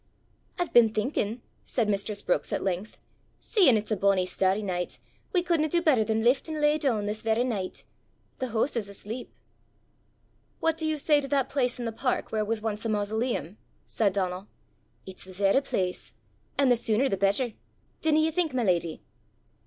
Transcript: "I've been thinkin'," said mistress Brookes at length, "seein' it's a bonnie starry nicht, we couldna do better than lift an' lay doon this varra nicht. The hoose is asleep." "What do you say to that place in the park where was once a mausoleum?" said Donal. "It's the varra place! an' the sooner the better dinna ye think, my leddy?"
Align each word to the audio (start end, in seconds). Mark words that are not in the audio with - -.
"I've 0.57 0.73
been 0.73 0.89
thinkin'," 0.89 1.43
said 1.63 1.87
mistress 1.87 2.23
Brookes 2.23 2.51
at 2.51 2.63
length, 2.63 2.97
"seein' 3.39 3.77
it's 3.77 3.91
a 3.91 3.95
bonnie 3.95 4.25
starry 4.25 4.63
nicht, 4.63 4.97
we 5.31 5.43
couldna 5.43 5.69
do 5.69 5.79
better 5.79 6.03
than 6.03 6.23
lift 6.23 6.49
an' 6.49 6.59
lay 6.59 6.79
doon 6.79 7.05
this 7.05 7.21
varra 7.21 7.43
nicht. 7.43 7.83
The 8.39 8.47
hoose 8.47 8.75
is 8.75 8.89
asleep." 8.89 9.31
"What 10.59 10.75
do 10.75 10.87
you 10.87 10.97
say 10.97 11.21
to 11.21 11.27
that 11.27 11.49
place 11.49 11.77
in 11.77 11.85
the 11.85 11.91
park 11.91 12.31
where 12.31 12.43
was 12.43 12.63
once 12.63 12.83
a 12.83 12.89
mausoleum?" 12.89 13.59
said 13.85 14.13
Donal. 14.13 14.47
"It's 15.05 15.25
the 15.25 15.33
varra 15.33 15.61
place! 15.61 16.15
an' 16.57 16.69
the 16.69 16.75
sooner 16.75 17.07
the 17.07 17.15
better 17.15 17.53
dinna 18.01 18.21
ye 18.21 18.31
think, 18.31 18.55
my 18.55 18.63
leddy?" 18.63 19.03